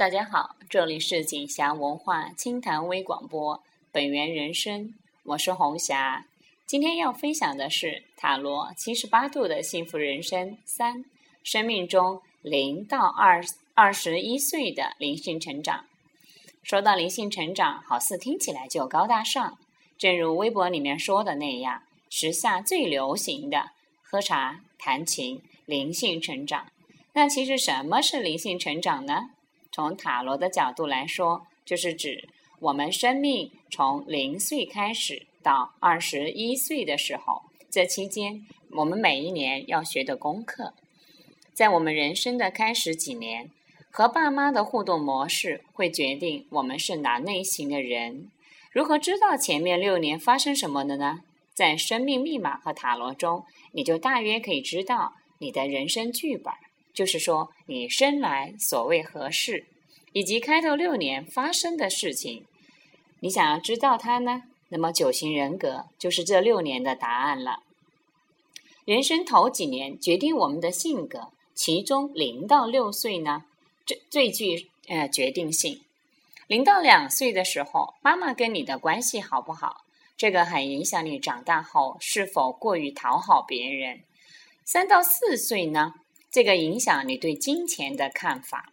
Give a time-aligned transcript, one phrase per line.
[0.00, 6.24] 大家好，这里是锦霞文化清谈微广播，本源人生，我是红霞。
[6.64, 11.04] 今天要分享的是塔罗七十八度的幸福人生三，
[11.42, 13.44] 生命中零到二
[13.74, 15.84] 二十一岁的灵性成长。
[16.62, 19.58] 说到灵性成长，好似听起来就高大上，
[19.98, 23.72] 正如微博里面说的那样，时下最流行的
[24.02, 26.68] 喝茶、弹琴、灵性成长。
[27.12, 29.32] 那其实什么是灵性成长呢？
[29.72, 40.74] 从塔罗的角度来说，就是指我们生命从零岁开始到二十一岁的时候，这期间我们每一年要学的功课，
[41.52, 43.50] 在我们人生的开始几年，
[43.90, 48.30] 和爸妈的互动模式会决定我们是哪类型的人。
[48.72, 51.20] 如何知道前面六年发生什么的呢？
[51.54, 56.52] 在生命密码和塔罗中，你就大约可以知道你的人生剧本。
[56.92, 59.66] 就是说，你生来所谓何事，
[60.12, 62.44] 以及开头六年发生的事情，
[63.20, 64.42] 你想要知道它呢？
[64.68, 67.62] 那么九型人格就是这六年的答案了。
[68.84, 73.44] 人生头几年决定我们的性格，其中零到六岁呢，
[73.84, 75.80] 最最具呃决定性。
[76.46, 79.84] 零到两岁的时候，妈妈跟你的关系好不好？
[80.16, 84.00] 这个很影响你长大后是否过于讨好别人。
[84.64, 85.94] 三到四岁呢？
[86.30, 88.72] 这个影响你对金钱的看法，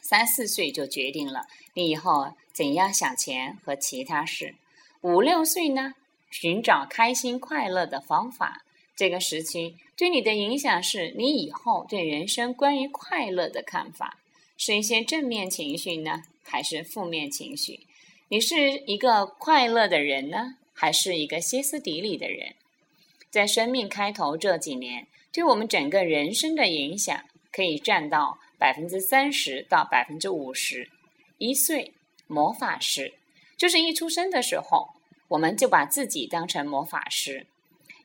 [0.00, 4.54] 三四岁就决定了你以后怎样想钱和其他事。
[5.00, 5.94] 五六岁呢，
[6.30, 8.62] 寻找开心快乐的方法。
[8.94, 14.18] 这个时期对你的影响是你以后对人生关于快乐的看法，
[14.56, 17.80] 是一些正面情绪呢，还是负面情绪？
[18.28, 22.54] 你是一个快乐的人呢，还是一个歇斯底里的人？
[23.36, 25.06] 在生命开头这几年。
[25.30, 30.88] 对我们整个人生的影响可以占到百分之三十到百分之五十。
[31.36, 31.92] 一岁
[32.26, 33.12] 魔法师，
[33.58, 34.88] 就是一出生的时候，
[35.28, 37.46] 我们就把自己当成魔法师，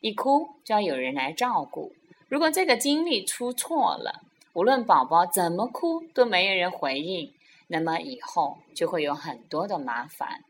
[0.02, 1.94] 一哭就要有人来照顾。
[2.28, 7.34] 如果这个经历出错了，无论宝宝怎么哭都没有人回应，
[7.68, 10.44] 那么以后就会有很多的麻烦。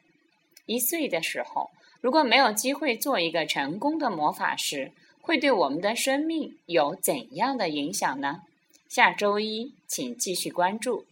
[0.66, 1.69] 一岁的时候，
[2.01, 4.91] 如果没有机会做一个成功的魔法师，
[5.22, 8.41] 会对我们的生命有怎样的影响呢？
[8.89, 11.06] 下周一请继续关注。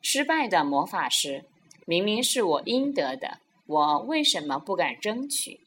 [0.00, 1.44] 失败的魔法师，
[1.84, 5.60] 明明是我应得的，我为什么不敢争取？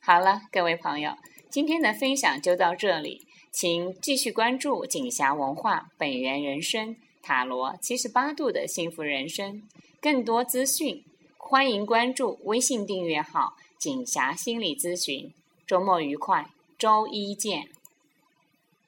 [0.00, 1.12] 好了，各位朋友，
[1.48, 9.62] 今天的分享就到这里，请继续关注锦霞文化本源人生塔罗七十八度的幸福人生，
[10.00, 11.04] 更多资讯
[11.50, 15.32] 欢迎关注微信订阅号“锦霞心理咨询”。
[15.66, 16.50] 周末愉快！
[16.76, 17.70] 周一见。